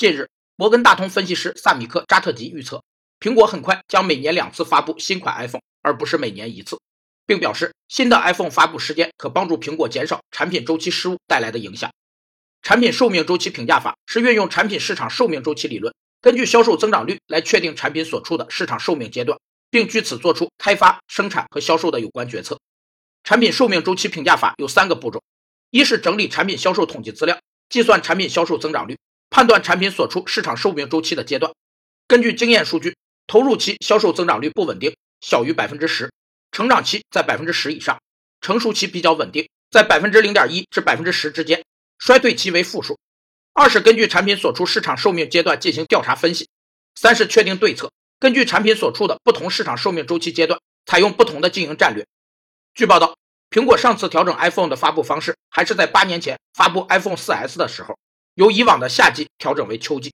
[0.00, 2.82] 近日，摩根大通分析师萨米克扎特吉预测，
[3.20, 6.80] 苹果很快将每年两次发布新款 iPhone，而不是每年一次，
[7.26, 11.90] 并表示新的 iPhone 发布时间可帮助苹果减少产品周期失误带来的影响。
[12.62, 19.38] 产品寿命周期评价法是运用产品市场寿命周期理论，根据销售增长率来确定产品所处的市场寿命阶段，
[19.70, 22.58] 并据此做出开发、生产和销售的有关决策。
[23.22, 25.22] 产品寿命周期评价法有三个步骤：
[25.68, 27.38] 一是整理产品销售统计资料，
[27.68, 28.96] 计算产品销售增长率。
[29.30, 31.52] 判断产品所处市场寿命周期的阶段，
[32.08, 32.96] 根据经验数据，
[33.28, 36.08] 投入期销售增长率不稳定，小于百分之十；
[36.50, 37.96] 成长期在百分之十以上；
[38.40, 41.60] 成熟期比较稳定，在百分之零点一至百分之十之间；
[41.98, 42.98] 衰退期为负数。
[43.54, 46.48] 二是根据产品所处市场寿命阶段进行调查分析。
[46.96, 52.04] 三是确定对策，根据产品所处的不同市场寿命周期阶段，采用不同的经营战略。
[52.74, 53.16] 据报道，
[53.48, 57.96] 苹果上次调整 iPhone 的发布方式，还是在八年前发布 iPhone 4S 的时候。
[58.40, 60.10] 由以往的夏季调整为秋季。